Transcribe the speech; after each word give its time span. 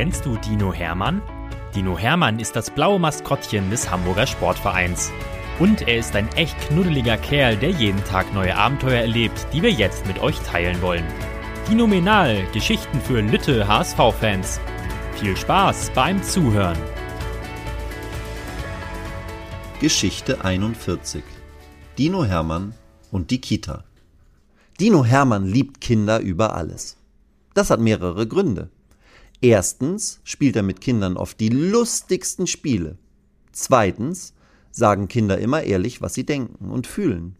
Kennst 0.00 0.24
du 0.24 0.34
Dino 0.38 0.72
Hermann? 0.72 1.20
Dino 1.74 1.98
Hermann 1.98 2.38
ist 2.38 2.56
das 2.56 2.70
blaue 2.70 2.98
Maskottchen 2.98 3.68
des 3.68 3.90
Hamburger 3.90 4.26
Sportvereins. 4.26 5.12
Und 5.58 5.86
er 5.86 5.98
ist 5.98 6.16
ein 6.16 6.26
echt 6.36 6.58
knuddeliger 6.58 7.18
Kerl, 7.18 7.54
der 7.58 7.68
jeden 7.68 8.02
Tag 8.04 8.32
neue 8.32 8.56
Abenteuer 8.56 9.02
erlebt, 9.02 9.46
die 9.52 9.60
wir 9.60 9.70
jetzt 9.70 10.06
mit 10.06 10.18
euch 10.22 10.38
teilen 10.38 10.80
wollen. 10.80 11.04
Phänomenal, 11.66 12.46
Geschichten 12.54 12.98
für 12.98 13.20
Lütte 13.20 13.68
HSV-Fans. 13.68 14.58
Viel 15.16 15.36
Spaß 15.36 15.90
beim 15.94 16.22
Zuhören. 16.22 16.78
Geschichte 19.82 20.42
41 20.42 21.22
Dino 21.98 22.24
Hermann 22.24 22.72
und 23.10 23.30
die 23.30 23.42
Kita. 23.42 23.84
Dino 24.80 25.04
Hermann 25.04 25.44
liebt 25.44 25.82
Kinder 25.82 26.20
über 26.20 26.54
alles. 26.54 26.96
Das 27.52 27.68
hat 27.68 27.80
mehrere 27.80 28.26
Gründe. 28.26 28.70
Erstens 29.40 30.20
spielt 30.22 30.56
er 30.56 30.62
mit 30.62 30.80
Kindern 30.80 31.16
oft 31.16 31.40
die 31.40 31.48
lustigsten 31.48 32.46
Spiele. 32.46 32.98
Zweitens 33.52 34.34
sagen 34.70 35.08
Kinder 35.08 35.38
immer 35.38 35.62
ehrlich, 35.62 36.02
was 36.02 36.14
sie 36.14 36.24
denken 36.24 36.70
und 36.70 36.86
fühlen. 36.86 37.36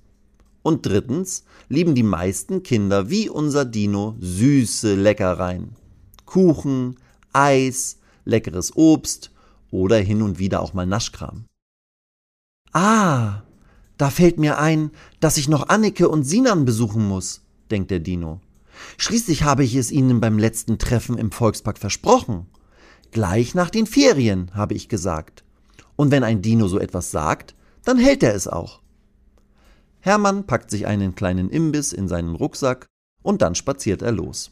Und 0.63 0.87
drittens 0.87 1.45
lieben 1.69 1.95
die 1.95 2.03
meisten 2.03 2.63
Kinder 2.63 3.11
wie 3.11 3.29
unser 3.29 3.65
Dino 3.65 4.17
süße 4.21 4.95
Leckereien. 4.95 5.77
Kuchen, 6.27 6.97
Eis, 7.33 7.99
leckeres 8.25 8.77
Obst 8.77 9.31
oder 9.71 9.99
hin 9.99 10.23
und 10.23 10.39
wieder 10.39 10.61
auch 10.61 10.75
mal 10.75 10.87
Naschkram. 10.87 11.45
Ah, 12.73 13.43
da 13.99 14.11
fällt 14.11 14.39
mir 14.39 14.59
ein, 14.59 14.91
dass 15.21 15.37
ich 15.37 15.49
noch 15.49 15.69
Annike 15.69 16.09
und 16.09 16.25
Sinan 16.25 16.65
besuchen 16.65 17.07
muss, 17.07 17.43
denkt 17.71 17.91
der 17.91 18.01
Dino. 18.01 18.41
Schließlich 18.99 19.43
habe 19.43 19.65
ich 19.65 19.75
es 19.75 19.91
ihnen 19.91 20.21
beim 20.21 20.39
letzten 20.39 20.79
Treffen 20.79 21.19
im 21.19 21.33
Volkspark 21.33 21.79
versprochen. 21.79 22.47
Gleich 23.11 23.55
nach 23.55 23.71
den 23.71 23.87
Ferien, 23.87 24.51
habe 24.55 24.75
ich 24.75 24.89
gesagt. 24.89 25.45
Und 25.97 26.11
wenn 26.11 26.25
ein 26.25 26.43
Dino 26.43 26.69
so 26.69 26.79
etwas 26.79 27.11
sagt, 27.11 27.55
dann 27.85 27.99
hält 27.99 28.23
er 28.23 28.35
es 28.35 28.47
auch. 28.47 28.81
Hermann 30.01 30.47
packt 30.47 30.71
sich 30.71 30.87
einen 30.87 31.15
kleinen 31.15 31.51
Imbiss 31.51 31.93
in 31.93 32.09
seinen 32.09 32.35
Rucksack 32.35 32.87
und 33.23 33.43
dann 33.43 33.55
spaziert 33.55 34.03
er 34.03 34.13
los. 34.13 34.51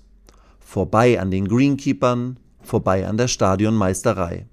Vorbei 0.60 1.18
an 1.20 1.30
den 1.30 1.48
Greenkeepern, 1.48 2.38
vorbei 2.60 3.06
an 3.06 3.16
der 3.16 3.28
Stadionmeisterei. 3.28 4.46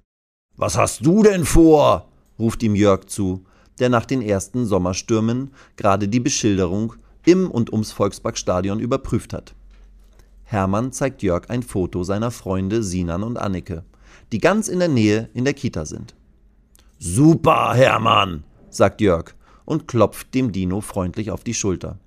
Was 0.56 0.78
hast 0.78 1.04
du 1.04 1.22
denn 1.22 1.44
vor? 1.44 2.08
ruft 2.38 2.62
ihm 2.62 2.74
Jörg 2.74 3.06
zu, 3.06 3.44
der 3.78 3.90
nach 3.90 4.06
den 4.06 4.22
ersten 4.22 4.64
Sommerstürmen 4.64 5.52
gerade 5.76 6.08
die 6.08 6.20
Beschilderung 6.20 6.94
im 7.26 7.50
und 7.50 7.72
ums 7.72 7.92
Volksparkstadion 7.92 8.80
überprüft 8.80 9.34
hat. 9.34 9.54
Hermann 10.48 10.92
zeigt 10.92 11.24
Jörg 11.24 11.50
ein 11.50 11.64
Foto 11.64 12.04
seiner 12.04 12.30
Freunde 12.30 12.84
Sinan 12.84 13.24
und 13.24 13.36
Annike, 13.36 13.82
die 14.30 14.38
ganz 14.38 14.68
in 14.68 14.78
der 14.78 14.88
Nähe 14.88 15.28
in 15.34 15.44
der 15.44 15.54
Kita 15.54 15.84
sind. 15.84 16.14
Super, 17.00 17.74
Hermann, 17.74 18.44
sagt 18.70 19.00
Jörg 19.00 19.34
und 19.64 19.88
klopft 19.88 20.32
dem 20.34 20.52
Dino 20.52 20.80
freundlich 20.80 21.32
auf 21.32 21.42
die 21.42 21.52
Schulter. 21.52 21.98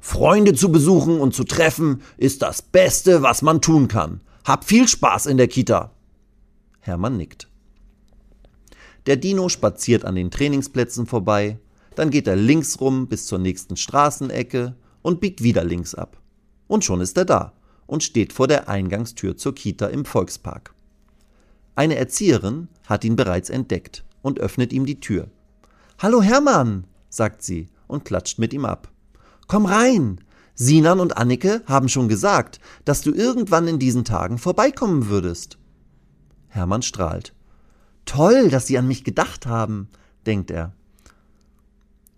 Freunde 0.00 0.54
zu 0.54 0.72
besuchen 0.72 1.20
und 1.20 1.34
zu 1.34 1.44
treffen 1.44 2.00
ist 2.16 2.40
das 2.40 2.62
Beste, 2.62 3.20
was 3.20 3.42
man 3.42 3.60
tun 3.60 3.88
kann. 3.88 4.22
Hab 4.46 4.64
viel 4.64 4.88
Spaß 4.88 5.26
in 5.26 5.36
der 5.36 5.48
Kita. 5.48 5.90
Hermann 6.80 7.18
nickt. 7.18 7.46
Der 9.04 9.16
Dino 9.16 9.50
spaziert 9.50 10.06
an 10.06 10.14
den 10.14 10.30
Trainingsplätzen 10.30 11.06
vorbei, 11.06 11.58
dann 11.94 12.08
geht 12.08 12.26
er 12.26 12.36
links 12.36 12.80
rum 12.80 13.06
bis 13.06 13.26
zur 13.26 13.38
nächsten 13.38 13.76
Straßenecke 13.76 14.76
und 15.02 15.20
biegt 15.20 15.42
wieder 15.42 15.62
links 15.62 15.94
ab. 15.94 16.16
Und 16.70 16.84
schon 16.84 17.00
ist 17.00 17.18
er 17.18 17.24
da 17.24 17.52
und 17.88 18.04
steht 18.04 18.32
vor 18.32 18.46
der 18.46 18.68
Eingangstür 18.68 19.36
zur 19.36 19.56
Kita 19.56 19.88
im 19.88 20.04
Volkspark. 20.04 20.72
Eine 21.74 21.96
Erzieherin 21.96 22.68
hat 22.86 23.02
ihn 23.02 23.16
bereits 23.16 23.50
entdeckt 23.50 24.04
und 24.22 24.38
öffnet 24.38 24.72
ihm 24.72 24.86
die 24.86 25.00
Tür. 25.00 25.26
Hallo 25.98 26.22
Hermann, 26.22 26.84
sagt 27.08 27.42
sie 27.42 27.66
und 27.88 28.04
klatscht 28.04 28.38
mit 28.38 28.52
ihm 28.52 28.64
ab. 28.64 28.88
Komm 29.48 29.66
rein. 29.66 30.20
Sinan 30.54 31.00
und 31.00 31.16
Annike 31.16 31.64
haben 31.66 31.88
schon 31.88 32.08
gesagt, 32.08 32.60
dass 32.84 33.02
du 33.02 33.12
irgendwann 33.12 33.66
in 33.66 33.80
diesen 33.80 34.04
Tagen 34.04 34.38
vorbeikommen 34.38 35.08
würdest. 35.08 35.58
Hermann 36.46 36.82
strahlt. 36.82 37.34
Toll, 38.04 38.48
dass 38.48 38.68
Sie 38.68 38.78
an 38.78 38.86
mich 38.86 39.02
gedacht 39.02 39.44
haben, 39.44 39.88
denkt 40.24 40.52
er. 40.52 40.72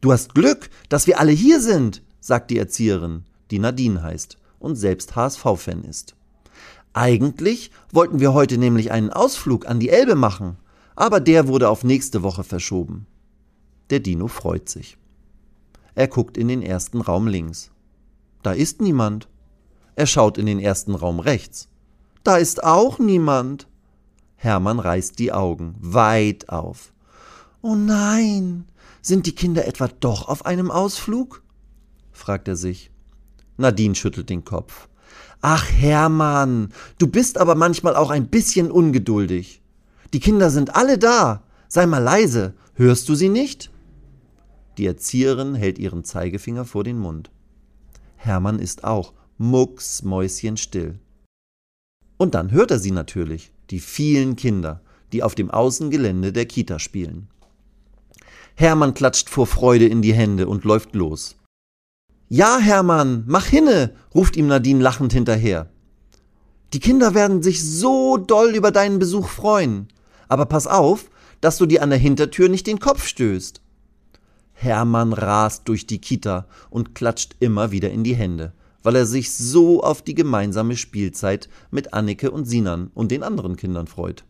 Du 0.02 0.12
hast 0.12 0.34
Glück, 0.34 0.68
dass 0.90 1.06
wir 1.06 1.20
alle 1.20 1.32
hier 1.32 1.58
sind, 1.58 2.02
sagt 2.20 2.50
die 2.50 2.58
Erzieherin, 2.58 3.24
die 3.50 3.58
Nadine 3.58 4.02
heißt 4.02 4.36
und 4.62 4.76
selbst 4.76 5.16
HSV-Fan 5.16 5.84
ist. 5.84 6.14
Eigentlich 6.94 7.70
wollten 7.90 8.20
wir 8.20 8.32
heute 8.32 8.58
nämlich 8.58 8.92
einen 8.92 9.10
Ausflug 9.10 9.66
an 9.66 9.80
die 9.80 9.88
Elbe 9.88 10.14
machen, 10.14 10.56
aber 10.94 11.20
der 11.20 11.48
wurde 11.48 11.68
auf 11.68 11.84
nächste 11.84 12.22
Woche 12.22 12.44
verschoben. 12.44 13.06
Der 13.90 14.00
Dino 14.00 14.28
freut 14.28 14.68
sich. 14.68 14.96
Er 15.94 16.08
guckt 16.08 16.36
in 16.36 16.48
den 16.48 16.62
ersten 16.62 17.00
Raum 17.00 17.26
links. 17.26 17.70
Da 18.42 18.52
ist 18.52 18.80
niemand. 18.80 19.28
Er 19.96 20.06
schaut 20.06 20.38
in 20.38 20.46
den 20.46 20.58
ersten 20.58 20.94
Raum 20.94 21.20
rechts. 21.20 21.68
Da 22.24 22.36
ist 22.36 22.62
auch 22.62 22.98
niemand. 22.98 23.66
Hermann 24.36 24.78
reißt 24.78 25.18
die 25.18 25.32
Augen 25.32 25.74
weit 25.80 26.48
auf. 26.48 26.92
Oh 27.62 27.74
nein, 27.74 28.64
sind 29.02 29.26
die 29.26 29.34
Kinder 29.34 29.66
etwa 29.66 29.88
doch 29.88 30.28
auf 30.28 30.46
einem 30.46 30.70
Ausflug? 30.70 31.42
fragt 32.12 32.48
er 32.48 32.56
sich. 32.56 32.91
Nadine 33.62 33.94
schüttelt 33.94 34.28
den 34.28 34.44
Kopf. 34.44 34.88
Ach 35.40 35.66
Hermann, 35.68 36.72
du 36.98 37.06
bist 37.06 37.38
aber 37.38 37.54
manchmal 37.54 37.96
auch 37.96 38.10
ein 38.10 38.28
bisschen 38.28 38.70
ungeduldig. 38.70 39.62
Die 40.12 40.20
Kinder 40.20 40.50
sind 40.50 40.76
alle 40.76 40.98
da. 40.98 41.42
Sei 41.68 41.86
mal 41.86 42.02
leise. 42.02 42.54
Hörst 42.74 43.08
du 43.08 43.14
sie 43.14 43.28
nicht? 43.28 43.70
Die 44.78 44.86
Erzieherin 44.86 45.54
hält 45.54 45.78
ihren 45.78 46.04
Zeigefinger 46.04 46.64
vor 46.64 46.84
den 46.84 46.98
Mund. 46.98 47.30
Hermann 48.16 48.58
ist 48.58 48.84
auch 48.84 49.14
mucksmäuschenstill. 49.38 50.98
Und 52.18 52.34
dann 52.34 52.52
hört 52.52 52.70
er 52.70 52.78
sie 52.78 52.92
natürlich, 52.92 53.52
die 53.70 53.80
vielen 53.80 54.36
Kinder, 54.36 54.80
die 55.12 55.22
auf 55.22 55.34
dem 55.34 55.50
Außengelände 55.50 56.32
der 56.32 56.46
Kita 56.46 56.78
spielen. 56.78 57.28
Hermann 58.54 58.94
klatscht 58.94 59.28
vor 59.28 59.46
Freude 59.46 59.86
in 59.86 60.02
die 60.02 60.14
Hände 60.14 60.46
und 60.46 60.64
läuft 60.64 60.94
los. 60.94 61.36
Ja, 62.34 62.56
Hermann, 62.56 63.24
mach 63.26 63.44
hinne, 63.44 63.94
ruft 64.14 64.38
ihm 64.38 64.46
Nadine 64.46 64.82
lachend 64.82 65.12
hinterher. 65.12 65.68
Die 66.72 66.80
Kinder 66.80 67.14
werden 67.14 67.42
sich 67.42 67.62
so 67.62 68.16
doll 68.16 68.54
über 68.54 68.70
deinen 68.70 68.98
Besuch 68.98 69.28
freuen. 69.28 69.88
Aber 70.28 70.46
pass 70.46 70.66
auf, 70.66 71.10
dass 71.42 71.58
du 71.58 71.66
dir 71.66 71.82
an 71.82 71.90
der 71.90 71.98
Hintertür 71.98 72.48
nicht 72.48 72.66
den 72.66 72.80
Kopf 72.80 73.06
stößt. 73.06 73.60
Hermann 74.54 75.12
rast 75.12 75.68
durch 75.68 75.86
die 75.86 75.98
Kita 75.98 76.46
und 76.70 76.94
klatscht 76.94 77.36
immer 77.40 77.70
wieder 77.70 77.90
in 77.90 78.02
die 78.02 78.14
Hände, 78.16 78.54
weil 78.82 78.96
er 78.96 79.04
sich 79.04 79.34
so 79.34 79.82
auf 79.82 80.00
die 80.00 80.14
gemeinsame 80.14 80.78
Spielzeit 80.78 81.50
mit 81.70 81.92
Annike 81.92 82.30
und 82.30 82.46
Sinan 82.46 82.90
und 82.94 83.10
den 83.10 83.24
anderen 83.24 83.56
Kindern 83.56 83.88
freut. 83.88 84.24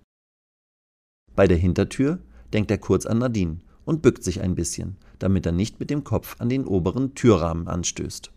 Bei 1.37 1.47
der 1.47 1.57
Hintertür 1.57 2.19
denkt 2.53 2.73
er 2.73 2.79
kurz 2.79 3.07
an 3.07 3.19
Nadine 3.19 3.61
und 3.85 4.03
bückt 4.03 4.25
sich 4.25 4.41
ein 4.41 4.55
bisschen, 4.55 4.97
damit 5.19 5.47
er 5.47 5.53
nicht 5.53 5.81
mit 5.81 5.91
dem 5.91 6.05
Kopf 6.05 6.37
an 6.41 6.49
den 6.49 6.67
oberen 6.67 7.15
Türrahmen 7.15 7.69
anstößt. 7.69 8.31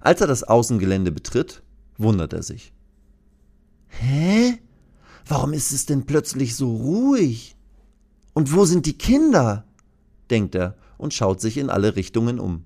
Als 0.00 0.20
er 0.20 0.26
das 0.26 0.44
Außengelände 0.44 1.12
betritt, 1.12 1.62
wundert 1.96 2.32
er 2.32 2.42
sich. 2.42 2.72
Hä? 3.88 4.58
Warum 5.26 5.52
ist 5.52 5.72
es 5.72 5.86
denn 5.86 6.06
plötzlich 6.06 6.56
so 6.56 6.74
ruhig? 6.74 7.56
Und 8.34 8.54
wo 8.54 8.64
sind 8.64 8.86
die 8.86 8.96
Kinder? 8.96 9.64
denkt 10.30 10.54
er 10.54 10.76
und 10.96 11.14
schaut 11.14 11.40
sich 11.40 11.56
in 11.56 11.70
alle 11.70 11.96
Richtungen 11.96 12.38
um. 12.38 12.64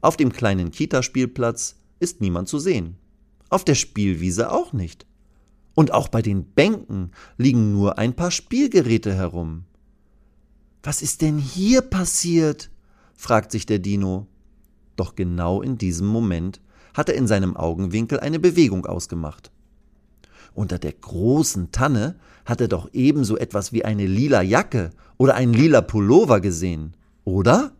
Auf 0.00 0.16
dem 0.16 0.32
kleinen 0.32 0.70
Kitaspielplatz 0.70 1.76
ist 2.00 2.20
niemand 2.20 2.48
zu 2.48 2.58
sehen. 2.58 2.96
Auf 3.50 3.64
der 3.64 3.74
Spielwiese 3.74 4.50
auch 4.50 4.72
nicht. 4.72 5.06
Und 5.74 5.92
auch 5.92 6.08
bei 6.08 6.22
den 6.22 6.44
Bänken 6.44 7.12
liegen 7.36 7.72
nur 7.72 7.98
ein 7.98 8.14
paar 8.14 8.30
Spielgeräte 8.30 9.14
herum. 9.14 9.64
Was 10.88 11.02
ist 11.02 11.20
denn 11.20 11.36
hier 11.36 11.82
passiert? 11.82 12.70
fragt 13.14 13.52
sich 13.52 13.66
der 13.66 13.78
Dino. 13.78 14.26
Doch 14.96 15.16
genau 15.16 15.60
in 15.60 15.76
diesem 15.76 16.06
Moment 16.06 16.62
hat 16.94 17.10
er 17.10 17.14
in 17.14 17.26
seinem 17.26 17.58
Augenwinkel 17.58 18.20
eine 18.20 18.38
Bewegung 18.38 18.86
ausgemacht. 18.86 19.50
Unter 20.54 20.78
der 20.78 20.94
großen 20.94 21.72
Tanne 21.72 22.16
hat 22.46 22.62
er 22.62 22.68
doch 22.68 22.88
ebenso 22.94 23.36
etwas 23.36 23.74
wie 23.74 23.84
eine 23.84 24.06
lila 24.06 24.40
Jacke 24.40 24.88
oder 25.18 25.34
einen 25.34 25.52
lila 25.52 25.82
Pullover 25.82 26.40
gesehen, 26.40 26.94
oder? 27.26 27.72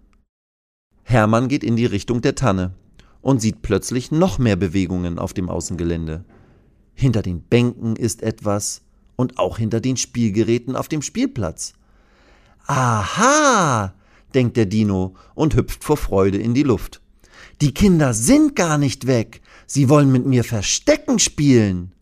Hermann 1.03 1.49
geht 1.49 1.65
in 1.65 1.77
die 1.77 1.87
Richtung 1.87 2.21
der 2.21 2.35
Tanne 2.35 2.75
und 3.23 3.41
sieht 3.41 3.63
plötzlich 3.63 4.11
noch 4.11 4.39
mehr 4.39 4.57
Bewegungen 4.57 5.19
auf 5.19 5.33
dem 5.33 5.49
Außengelände. 5.49 6.27
Hinter 6.93 7.23
den 7.23 7.41
Bänken 7.41 7.97
ist 7.97 8.23
etwas 8.23 8.83
und 9.17 9.39
auch 9.39 9.57
hinter 9.57 9.81
den 9.81 9.97
Spielgeräten 9.97 10.77
auf 10.77 10.89
dem 10.89 11.01
Spielplatz. 11.01 11.73
Aha, 12.69 13.95
denkt 14.35 14.59
der 14.59 14.67
Dino 14.67 15.17
und 15.35 15.57
hüpft 15.57 15.83
vor 15.83 15.97
Freude 15.97 16.37
in 16.37 16.53
die 16.53 16.63
Luft. 16.63 17.01
Die 17.63 17.73
Kinder 17.73 18.13
sind 18.13 18.55
gar 18.55 18.77
nicht 18.77 19.07
weg. 19.07 19.41
Sie 19.67 19.89
wollen 19.89 20.13
mit 20.13 20.27
mir 20.27 20.45
Verstecken 20.45 21.19
spielen. 21.19 21.93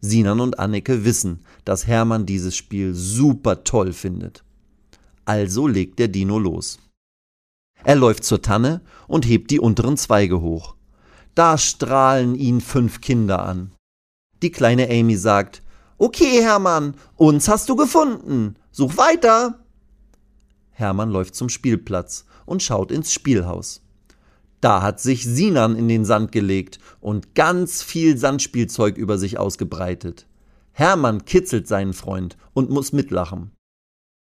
Sinan 0.00 0.38
und 0.38 0.60
Anneke 0.60 1.04
wissen, 1.04 1.44
dass 1.64 1.88
Hermann 1.88 2.26
dieses 2.26 2.56
Spiel 2.56 2.94
super 2.94 3.64
toll 3.64 3.92
findet. 3.92 4.44
Also 5.24 5.66
legt 5.66 5.98
der 5.98 6.08
Dino 6.08 6.38
los. 6.38 6.78
Er 7.82 7.96
läuft 7.96 8.22
zur 8.22 8.40
Tanne 8.40 8.80
und 9.08 9.26
hebt 9.26 9.50
die 9.50 9.58
unteren 9.58 9.96
Zweige 9.96 10.40
hoch. 10.40 10.76
Da 11.34 11.58
strahlen 11.58 12.36
ihn 12.36 12.60
fünf 12.60 13.00
Kinder 13.00 13.44
an. 13.44 13.72
Die 14.42 14.52
kleine 14.52 14.88
Amy 14.90 15.16
sagt, 15.16 15.62
Okay, 15.98 16.40
Hermann, 16.40 16.94
uns 17.16 17.48
hast 17.48 17.68
du 17.68 17.74
gefunden. 17.74 18.54
Such 18.70 18.96
weiter. 18.96 19.64
Hermann 20.78 21.10
läuft 21.10 21.34
zum 21.34 21.48
Spielplatz 21.48 22.24
und 22.46 22.62
schaut 22.62 22.92
ins 22.92 23.12
Spielhaus. 23.12 23.82
Da 24.60 24.80
hat 24.80 25.00
sich 25.00 25.24
Sinan 25.24 25.74
in 25.74 25.88
den 25.88 26.04
Sand 26.04 26.30
gelegt 26.30 26.78
und 27.00 27.34
ganz 27.34 27.82
viel 27.82 28.16
Sandspielzeug 28.16 28.96
über 28.96 29.18
sich 29.18 29.38
ausgebreitet. 29.38 30.28
Hermann 30.70 31.24
kitzelt 31.24 31.66
seinen 31.66 31.94
Freund 31.94 32.36
und 32.54 32.70
muss 32.70 32.92
mitlachen. 32.92 33.50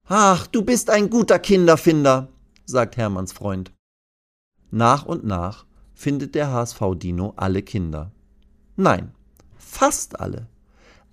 Ach, 0.08 0.46
du 0.46 0.62
bist 0.62 0.92
ein 0.92 1.10
guter 1.10 1.40
Kinderfinder, 1.40 2.30
sagt 2.66 2.96
Hermanns 2.96 3.34
Freund. 3.34 3.72
Nach 4.70 5.04
und 5.04 5.24
nach 5.24 5.66
findet 5.96 6.36
der 6.36 6.52
HSV-Dino 6.52 7.34
alle 7.38 7.64
Kinder. 7.64 8.12
Nein, 8.76 9.16
fast 9.58 10.20
alle. 10.20 10.48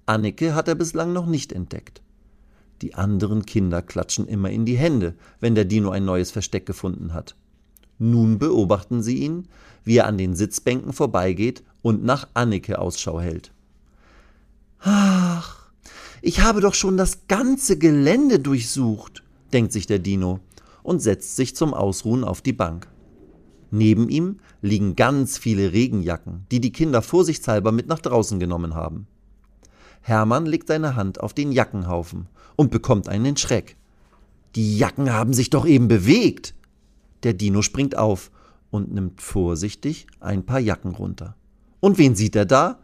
Anneke 0.05 0.55
hat 0.55 0.69
er 0.69 0.75
bislang 0.75 1.15
noch 1.15 1.27
nicht 1.27 1.53
entdeckt. 1.53 2.03
Die 2.83 2.95
anderen 2.95 3.47
Kinder 3.47 3.81
klatschen 3.81 4.27
immer 4.27 4.51
in 4.51 4.65
die 4.65 4.77
Hände, 4.77 5.15
wenn 5.39 5.55
der 5.55 5.65
Dino 5.65 5.91
ein 5.91 6.05
neues 6.05 6.33
Versteck 6.33 6.67
gefunden 6.67 7.15
hat. 7.15 7.37
Nun 7.99 8.41
beobachten 8.41 9.03
sie 9.03 9.19
ihn, 9.19 9.47
wie 9.85 9.99
er 9.99 10.07
an 10.07 10.19
den 10.19 10.35
Sitzbänken 10.35 10.93
vorbeigeht 10.93 11.63
und 11.81 12.03
nach 12.05 12.29
Anneke 12.35 12.81
Ausschau 12.81 13.21
hält. 13.21 13.53
Ach, 14.81 15.71
ich 16.23 16.41
habe 16.41 16.61
doch 16.61 16.75
schon 16.75 16.97
das 16.97 17.29
ganze 17.29 17.79
Gelände 17.79 18.41
durchsucht, 18.41 19.23
denkt 19.53 19.73
sich 19.73 19.87
der 19.87 20.01
Dino 20.01 20.41
und 20.83 21.01
setzt 21.01 21.37
sich 21.37 21.55
zum 21.55 21.75
Ausruhen 21.75 22.25
auf 22.25 22.43
die 22.43 22.53
Bank. 22.53 22.89
Neben 23.71 24.09
ihm 24.09 24.41
liegen 24.61 24.97
ganz 24.97 25.39
viele 25.39 25.73
Regenjacken, 25.73 26.47
die 26.51 26.61
die 26.61 26.73
Kinder 26.73 27.01
vorsichtshalber 27.01 27.71
mit 27.71 27.87
nach 27.87 28.01
draußen 28.01 28.41
genommen 28.41 28.75
haben. 28.75 29.07
Hermann 30.03 30.47
legt 30.47 30.69
seine 30.69 30.97
Hand 30.97 31.21
auf 31.21 31.33
den 31.33 31.53
Jackenhaufen 31.53 32.27
und 32.57 32.71
bekommt 32.71 33.09
einen 33.09 33.37
Schreck. 33.37 33.77
Die 34.55 34.77
Jacken 34.77 35.13
haben 35.13 35.33
sich 35.33 35.49
doch 35.49 35.65
eben 35.65 35.89
bewegt. 35.89 36.55
Der 37.23 37.33
Dino 37.33 37.63
springt 37.63 37.97
auf 37.97 38.31
und 38.71 38.93
nimmt 38.93 39.23
vorsichtig 39.23 40.07
ein 40.21 40.45
paar 40.45 40.61
Jacken 40.61 40.93
runter. 40.93 41.37
Und 41.81 41.99
wen 41.99 42.15
sieht 42.15 42.37
er 42.37 42.47
da? 42.47 42.79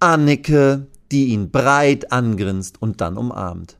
Anneke, 0.00 0.86
die 1.10 1.26
ihn 1.26 1.50
breit 1.50 2.12
angrinst 2.12 2.80
und 2.80 3.00
dann 3.00 3.16
umarmt. 3.16 3.78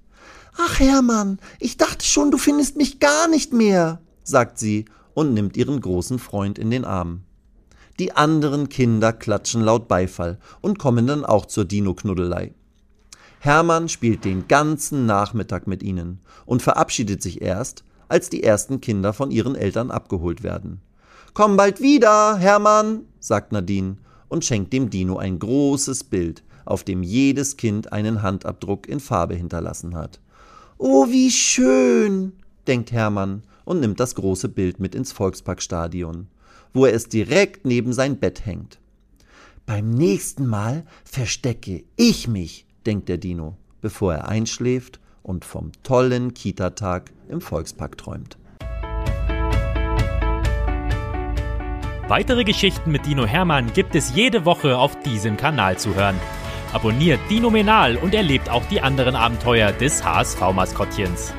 Ach 0.57 0.81
Hermann, 0.81 1.39
ich 1.59 1.77
dachte 1.77 2.05
schon, 2.05 2.31
du 2.31 2.39
findest 2.39 2.77
mich 2.77 3.01
gar 3.01 3.29
nicht 3.29 3.53
mehr, 3.53 4.01
sagt 4.23 4.59
sie 4.59 4.87
und 5.13 5.35
nimmt 5.35 5.57
ihren 5.57 5.81
großen 5.81 6.19
Freund 6.19 6.59
in 6.59 6.71
den 6.71 6.85
Arm. 6.85 7.23
Die 8.01 8.17
anderen 8.17 8.69
Kinder 8.69 9.13
klatschen 9.13 9.63
laut 9.63 9.87
Beifall 9.87 10.39
und 10.61 10.79
kommen 10.79 11.07
dann 11.07 11.25
auch 11.25 11.47
zur 11.47 11.65
Dino-Knuddelei. 11.65 12.53
Hermann 13.39 13.89
spielt 13.89 14.25
den 14.25 14.49
ganzen 14.49 15.07
Nachmittag 15.07 15.67
mit 15.67 15.83
ihnen 15.83 16.19
und 16.45 16.63
verabschiedet 16.63 17.23
sich 17.23 17.41
erst, 17.41 17.85
als 18.09 18.31
die 18.31 18.43
ersten 18.43 18.81
Kinder 18.81 19.13
von 19.13 19.31
ihren 19.31 19.55
Eltern 19.55 19.91
abgeholt 19.91 20.43
werden. 20.43 20.81
Komm 21.35 21.57
bald 21.57 21.81
wieder, 21.81 22.37
Hermann, 22.37 23.03
sagt 23.21 23.53
Nadine 23.53 23.97
und 24.29 24.45
schenkt 24.45 24.73
dem 24.73 24.91
Dino 24.91 25.19
ein 25.19 25.39
großes 25.39 26.05
Bild, 26.05 26.43
auf 26.65 26.83
dem 26.83 27.03
jedes 27.03 27.57
Kind 27.57 27.93
einen 27.93 28.23
Handabdruck 28.23 28.89
in 28.89 28.99
Farbe 28.99 29.35
hinterlassen 29.35 29.95
hat. 29.95 30.21
Oh, 30.79 31.09
wie 31.09 31.31
schön, 31.31 32.33
denkt 32.67 32.91
Hermann 32.91 33.43
und 33.65 33.81
nimmt 33.81 34.01
das 34.01 34.15
große 34.17 34.49
Bild 34.49 34.81
mit 34.81 34.95
ins 34.95 35.13
Volksparkstadion 35.13 36.29
wo 36.75 36.85
er 36.85 36.93
es 36.93 37.09
direkt 37.09 37.65
neben 37.65 37.93
sein 37.93 38.19
Bett 38.19 38.45
hängt. 38.45 38.79
Beim 39.65 39.91
nächsten 39.91 40.47
Mal 40.47 40.85
verstecke 41.05 41.85
ich 41.97 42.29
mich, 42.29 42.67
denkt 42.85 43.09
der 43.09 43.17
Dino, 43.17 43.57
bevor 43.81 44.13
er 44.13 44.29
einschläft 44.29 45.01
und 45.23 45.47
vom 45.47 45.73
tollen 45.83 46.35
Kita-Tag 46.35 47.13
im 47.31 47.41
Volkspark 47.41 47.97
träumt. 47.97 48.37
Weitere 52.07 52.45
Geschichten 52.45 52.91
mit 52.91 53.07
Dino 53.07 53.25
Hermann 53.25 53.73
gibt 53.73 53.95
es 53.95 54.15
jede 54.15 54.45
Woche 54.45 54.77
auf 54.77 55.01
diesem 55.01 55.39
Kanal 55.39 55.79
zu 55.79 55.95
hören. 55.95 56.21
Abonniert 56.75 57.21
Dino 57.31 57.49
Menal 57.49 57.97
und 57.97 58.15
erlebt 58.15 58.51
auch 58.51 58.67
die 58.67 58.83
anderen 58.83 59.17
Abenteuer 59.17 59.73
des 59.73 60.05
HSV-Maskottchens. 60.05 61.33